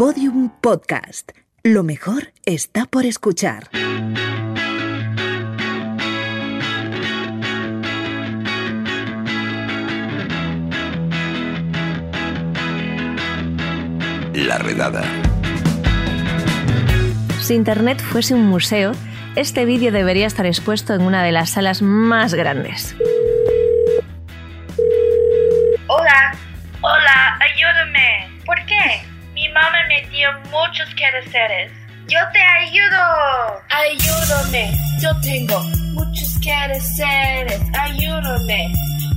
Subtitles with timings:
[0.00, 1.32] Podium Podcast.
[1.62, 3.68] Lo mejor está por escuchar.
[14.32, 15.02] La redada.
[17.42, 18.92] Si Internet fuese un museo,
[19.36, 22.96] este vídeo debería estar expuesto en una de las salas más grandes.
[31.20, 31.72] Quehaceres.
[32.08, 33.62] Yo te ayudo.
[33.70, 37.60] Ayúdame, yo tengo muchos quehaceres.
[37.78, 38.72] Ayúdame,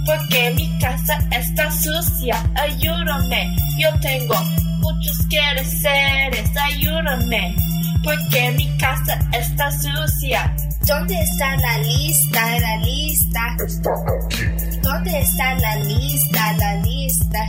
[0.06, 2.44] porque mi casa está sucia.
[2.56, 4.36] Ayúdame, yo tengo
[4.80, 6.50] muchos quehaceres.
[6.56, 7.56] Ayúdame,
[8.04, 10.54] porque mi casa está sucia.
[10.86, 12.60] ¿Dónde está la lista?
[12.60, 13.56] La lista.
[14.82, 16.54] ¿Dónde está la lista?
[16.58, 17.40] La lista.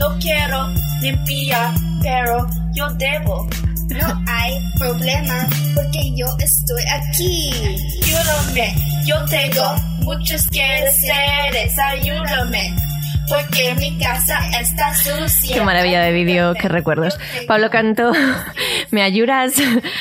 [0.00, 0.72] No quiero
[1.02, 3.46] limpiar, pero yo debo.
[3.90, 7.50] No hay problema porque yo estoy aquí.
[8.02, 11.78] Ayúdame, yo tengo muchos quehaceres.
[11.78, 12.74] Ayúdame.
[13.28, 15.54] Porque mi casa está sucia.
[15.56, 17.18] Qué maravilla de vídeo, qué recuerdos.
[17.46, 18.10] Pablo Canto,
[18.90, 19.54] ¿me ayudas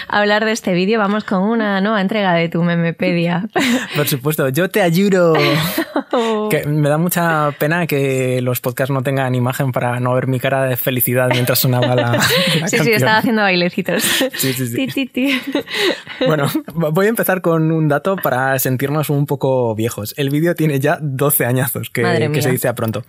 [0.07, 0.97] a hablar de este vídeo?
[0.97, 3.47] Vamos con una nueva entrega de tu memepedia.
[3.95, 5.33] Por supuesto, yo te ayudo.
[6.49, 10.39] Que me da mucha pena que los podcasts no tengan imagen para no ver mi
[10.39, 12.21] cara de felicidad mientras sonaba la, la
[12.67, 14.03] Sí, sí, estaba haciendo bailecitos.
[14.03, 14.75] Sí, sí, sí.
[14.75, 15.41] Ti, ti, ti.
[16.25, 20.13] Bueno, voy a empezar con un dato para sentirnos un poco viejos.
[20.17, 22.01] El vídeo tiene ya 12 añazos, que,
[22.41, 23.03] se dice a pronto.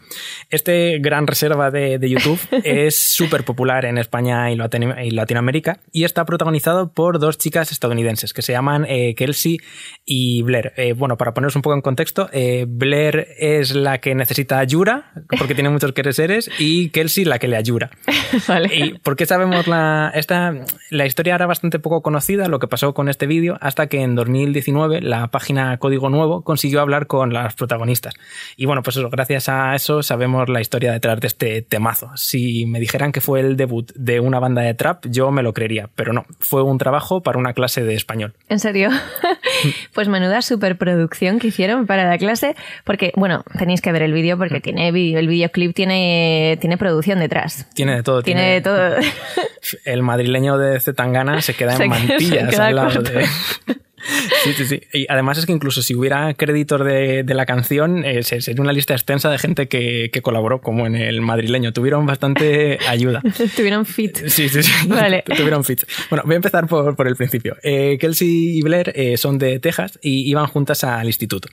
[0.51, 5.81] Este gran reserva de, de YouTube es súper popular en España y, Latino- y Latinoamérica
[5.93, 9.59] y está protagonizado por dos chicas estadounidenses que se llaman eh, Kelsey
[10.05, 10.73] y Blair.
[10.77, 15.13] Eh, bueno, para poneros un poco en contexto, eh, Blair es la que necesita ayuda
[15.39, 17.91] porque tiene muchos quereseres y Kelsey la que le ayuda.
[18.49, 18.75] Vale.
[18.75, 20.55] ¿Y por qué sabemos la, esta,
[20.91, 24.15] la historia era bastante poco conocida, lo que pasó con este vídeo, hasta que en
[24.15, 28.15] 2019 la página Código Nuevo consiguió hablar con las protagonistas.
[28.57, 32.11] Y bueno, pues eso, gracias a eso sabemos la historia detrás de este temazo.
[32.17, 35.53] Si me dijeran que fue el debut de una banda de trap, yo me lo
[35.53, 38.35] creería, pero no, fue un trabajo para una clase de español.
[38.49, 38.91] ¿En serio?
[39.93, 42.55] Pues menuda superproducción que hicieron para la clase,
[42.85, 47.21] porque, bueno, tenéis que ver el vídeo porque tiene vídeo, el videoclip tiene, tiene producción
[47.21, 47.67] detrás.
[47.75, 48.23] Tiene de todo.
[48.23, 48.97] Tiene de todo.
[49.85, 53.27] El madrileño de Zetangana se queda en Se mantillas queda al lado de...
[54.45, 54.81] Sí, sí, sí.
[54.95, 58.63] Y además es que incluso si hubiera créditos de, de la canción, eh, se- sería
[58.63, 61.75] una lista extensa de gente que, que colaboró, como en el madrileño.
[61.75, 63.21] Tuvieron bastante ayuda.
[63.55, 64.17] Tuvieron fit.
[64.29, 64.73] Sí, sí, sí.
[64.89, 65.23] Vale.
[65.37, 65.87] Tuvieron fits.
[66.09, 67.59] Bueno, voy a empezar por, por el principio.
[67.63, 71.49] Eh, Kelsey y Blair eh, son de Texas y iban juntas al instituto.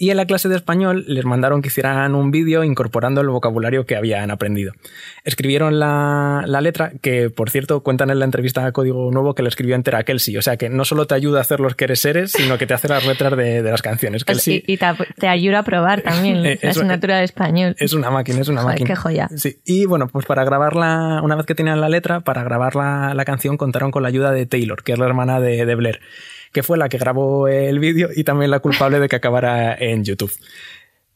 [0.00, 3.84] Y en la clase de español les mandaron que hicieran un vídeo incorporando el vocabulario
[3.84, 4.72] que habían aprendido.
[5.24, 9.42] Escribieron la, la letra, que por cierto cuentan en la entrevista a Código Nuevo que
[9.42, 10.36] la escribió entera Kelsey.
[10.36, 12.66] O sea que no solo te ayuda a hacer los que eres seres, sino que
[12.66, 14.24] te hace las letras de, de las canciones.
[14.24, 14.86] Kelsey Y, y te,
[15.18, 17.74] te ayuda a probar también Eh, la asignatura de español.
[17.78, 18.86] es una máquina, es una Joder, máquina.
[18.88, 19.28] qué joya.
[19.34, 19.58] Sí.
[19.66, 23.24] Y bueno, pues para grabarla, una vez que tenían la letra, para grabar la, la
[23.24, 26.00] canción contaron con la ayuda de Taylor, que es la hermana de, de Blair,
[26.58, 30.02] que fue la que grabó el vídeo y también la culpable de que acabara en
[30.02, 30.32] YouTube.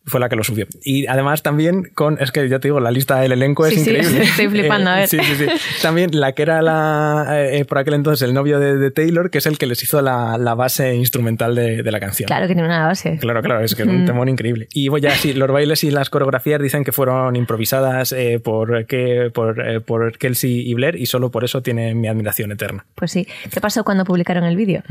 [0.05, 0.67] Fue la que lo subió.
[0.85, 3.81] Y además también con, es que ya te digo, la lista del elenco es Sí,
[3.81, 4.23] sí, increíble.
[4.25, 5.09] estoy flipando, a ver.
[5.09, 5.47] Sí, sí, sí.
[5.81, 9.39] También la que era la, eh, por aquel entonces el novio de, de Taylor, que
[9.39, 12.27] es el que les hizo la, la base instrumental de, de la canción.
[12.27, 13.19] Claro que tiene una base.
[13.19, 14.69] Claro, claro, es que es un temor increíble.
[14.73, 18.87] Y bueno, ya sí, los bailes y las coreografías dicen que fueron improvisadas eh, por,
[18.87, 22.87] que, por, eh, por Kelsey y Blair y solo por eso tienen mi admiración eterna.
[22.95, 23.27] Pues sí.
[23.53, 24.83] ¿Qué pasó cuando publicaron el vídeo?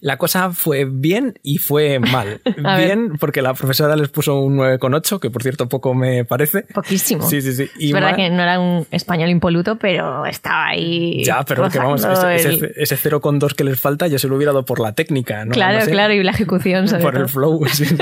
[0.00, 2.40] La cosa fue bien y fue mal.
[2.56, 2.86] Ver.
[2.86, 6.62] bien porque la profesora les puso un 9,8, que por cierto poco me parece.
[6.62, 7.28] Poquísimo.
[7.28, 7.68] Sí, sí, sí.
[7.78, 11.22] Y es verdad que no era un español impoluto, pero estaba ahí.
[11.24, 14.36] Ya, pero que vamos, ese, el- ese, ese 0,2 que les falta yo se lo
[14.36, 15.44] hubiera dado por la técnica.
[15.44, 15.52] ¿no?
[15.52, 15.90] Claro, No sé.
[15.90, 17.64] claro, y la ejecución sobre por el flow.
[17.66, 17.84] sí.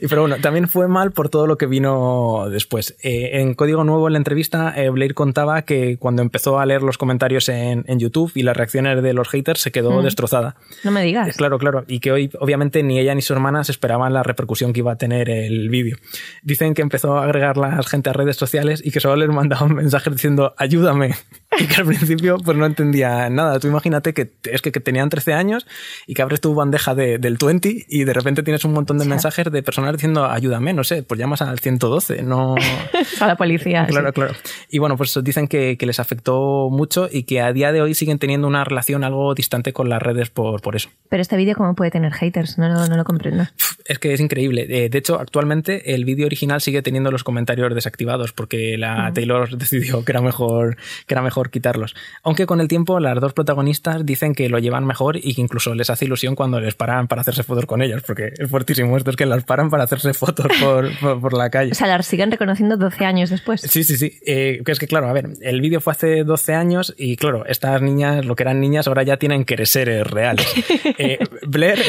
[0.00, 2.94] Y, Pero bueno, también fue mal por todo lo que vino después.
[3.02, 6.82] Eh, en Código Nuevo, en la entrevista, eh, Blair contaba que cuando empezó a leer
[6.82, 10.04] los comentarios en, en YouTube y las reacciones de los haters, se quedó Mm.
[10.04, 10.56] destrozada.
[10.84, 11.28] No me digas.
[11.28, 11.84] Eh, Claro, claro.
[11.88, 14.92] Y que hoy, obviamente, ni ella ni su hermana se esperaban la repercusión que iba
[14.92, 15.96] a tener el vídeo.
[16.42, 19.66] Dicen que empezó a agregar la gente a redes sociales y que solo les mandaba
[19.66, 21.14] un mensaje diciendo ayúdame.
[21.58, 23.58] y que al principio pues no entendía nada.
[23.60, 25.66] Tú imagínate que es que, tenían 13 años
[26.06, 29.04] y que abres tu bandeja de, del 20 y de repente tienes un montón de
[29.04, 32.54] mensajes de personas diciendo ayúdame, no sé, pues llamas al 112, no...
[33.20, 33.86] a la policía.
[33.92, 34.34] Claro, claro.
[34.70, 37.94] Y bueno, pues dicen que, que, les afectó mucho y que a día de hoy
[37.94, 40.88] siguen teniendo una relación algo distante con las redes por, por eso.
[41.10, 42.56] Pero este vídeo, ¿cómo puede tener haters?
[42.56, 43.44] No, no, no lo comprendo.
[43.84, 44.66] Es que es increíble.
[44.68, 49.56] Eh, de hecho, actualmente el vídeo original sigue teniendo los comentarios desactivados porque la Taylor
[49.56, 50.76] decidió que era mejor
[51.06, 51.94] que era mejor quitarlos.
[52.22, 55.74] Aunque con el tiempo las dos protagonistas dicen que lo llevan mejor y que incluso
[55.74, 59.10] les hace ilusión cuando les paran para hacerse fotos con ellos, porque es fuertísimo esto
[59.10, 61.72] es que las paran para hacerse fotos por, por, la calle.
[61.72, 63.60] O sea, las siguen reconociendo 12 años después.
[63.60, 64.18] Sí, sí, sí.
[64.26, 67.80] Eh, es que claro, a ver, el vídeo fue hace 12 años y claro, estas
[67.82, 70.46] niñas, lo que eran niñas, ahora ya tienen que ser reales.
[70.98, 71.80] Eh, Blair,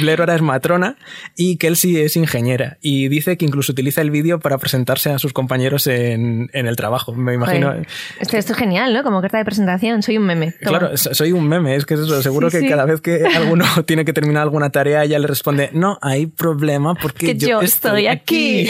[0.00, 0.96] Blair ahora es matrona
[1.36, 5.32] y Kelsey es ingeniera y dice que incluso utiliza el vídeo para presentarse a sus
[5.32, 7.14] compañeros en, en el trabajo.
[7.14, 7.74] Me imagino.
[8.20, 9.02] Esto, es genial, ¿no?
[9.02, 10.54] Como carta de presentación, soy un meme.
[10.60, 12.22] Claro, soy un meme, es que es eso.
[12.22, 15.98] Seguro que cada vez que alguno tiene que terminar alguna tarea, ella le responde, no
[16.00, 18.68] hay problema porque yo, estoy aquí.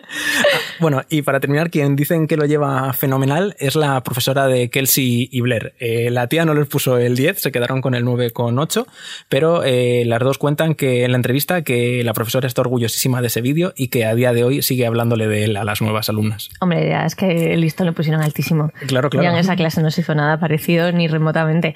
[0.80, 5.28] bueno, y para terminar, quien dicen que lo lleva fenomenal es la profesora de Kelsey
[5.30, 5.74] y Blair.
[5.78, 8.86] Eh, la tía no les puso el 10, se quedaron con el 9,8,
[9.28, 13.28] pero eh, las dos cuentan que en la entrevista que la profesora está orgullosísima de
[13.28, 16.08] ese vídeo y que a día de hoy sigue hablándole de él a las nuevas
[16.08, 16.50] alumnas.
[16.60, 18.72] Hombre, ya es que el listo lo pusieron altísimo.
[18.86, 19.24] Claro, claro.
[19.24, 21.74] Ya en esa clase no se hizo nada parecido ni remotamente.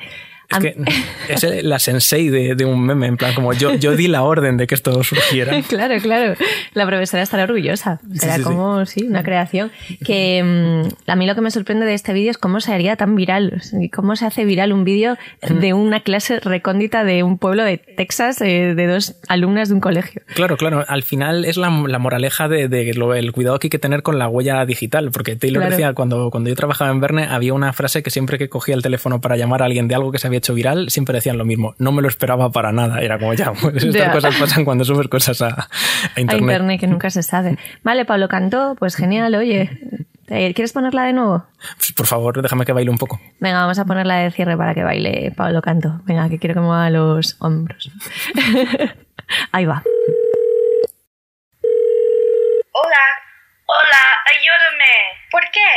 [0.50, 4.24] Es que es la sensei de, un meme, en plan, como yo, yo di la
[4.24, 5.60] orden de que esto surgiera.
[5.68, 6.34] claro, claro.
[6.74, 8.00] La profesora estará orgullosa.
[8.14, 9.04] Será como, sí.
[9.04, 9.70] una creación.
[10.04, 12.96] Que mm, a mí lo que me sorprende de este vídeo es cómo se haría
[12.96, 13.62] tan viral.
[13.92, 15.16] Cómo se hace viral un vídeo
[15.48, 19.80] de una clase recóndita de un pueblo de Texas, eh, de dos alumnas de un
[19.80, 20.22] colegio.
[20.34, 20.84] Claro, claro.
[20.88, 24.28] Al final es la, moraleja de, lo, el cuidado que hay que tener con la
[24.28, 25.12] huella digital.
[25.12, 28.48] Porque Taylor decía, cuando, cuando yo trabajaba en Verne, había una frase que siempre que
[28.48, 31.14] cogía el teléfono para llamar a alguien de algo que se había hecho viral, siempre
[31.14, 31.74] decían lo mismo.
[31.78, 33.00] No me lo esperaba para nada.
[33.00, 35.68] Era como ya, pues estas cosas pasan cuando subes cosas a,
[36.16, 36.30] internet.
[36.30, 37.58] A internet que nunca se sabe.
[37.82, 39.70] Vale, Pablo cantó, pues genial, oye.
[40.26, 41.44] ¿Quieres ponerla de nuevo?
[41.76, 43.20] Pues, por favor, déjame que baile un poco.
[43.40, 46.00] Venga, vamos a ponerla de cierre para que baile Pablo Canto.
[46.04, 47.90] Venga, que quiero que mueva los hombros.
[49.52, 49.82] Ahí va.
[52.72, 53.04] Hola,
[53.66, 54.94] hola, ayúdame.
[55.32, 55.70] ¿Por qué?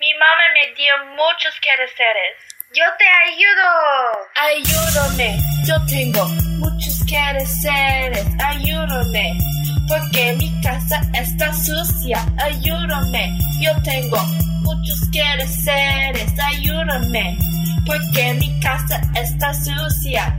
[0.00, 2.59] Mi mamá me dio muchos quehaceres.
[2.72, 3.66] Yo te ayudo.
[4.54, 6.24] Ayúdame, yo tengo
[6.60, 8.24] muchos quehaceres.
[8.38, 9.36] Ayúdame,
[9.88, 12.24] porque mi casa está sucia.
[12.38, 14.18] Ayúdame, yo tengo
[14.62, 16.32] muchos quehaceres.
[16.38, 17.36] Ayúdame,
[17.84, 20.38] porque mi casa está sucia.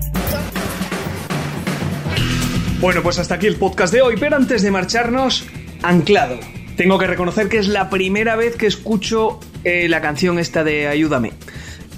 [2.80, 5.46] Bueno, pues hasta aquí el podcast de hoy, pero antes de marcharnos,
[5.84, 6.40] anclado.
[6.78, 10.88] Tengo que reconocer que es la primera vez que escucho eh, la canción esta de
[10.88, 11.34] Ayúdame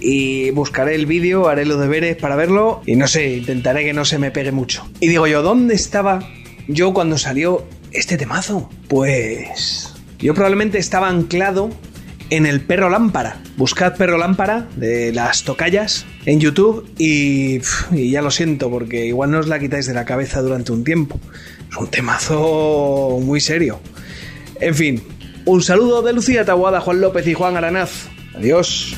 [0.04, 4.04] y buscaré el vídeo, haré los deberes para verlo y no sé, intentaré que no
[4.04, 4.86] se me pegue mucho.
[5.00, 6.30] Y digo yo, ¿dónde estaba
[6.68, 8.70] yo cuando salió este temazo?
[8.90, 11.70] Pues yo probablemente estaba anclado
[12.30, 13.42] en el perro lámpara.
[13.56, 17.62] Buscad perro lámpara de las tocallas en YouTube y,
[17.92, 20.84] y, ya lo siento porque igual no os la quitáis de la cabeza durante un
[20.84, 21.18] tiempo.
[21.72, 23.80] Es un temazo muy serio.
[24.60, 25.02] En fin,
[25.46, 28.10] un saludo de Lucía Taguada, Juan López y Juan Aranaz.
[28.36, 28.98] Adiós.